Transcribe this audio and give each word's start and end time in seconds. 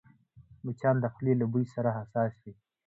مچان 0.65 0.95
د 0.99 1.05
خولې 1.13 1.33
له 1.39 1.45
بوی 1.51 1.65
سره 1.73 1.89
حساس 1.97 2.33
وي 2.43 2.53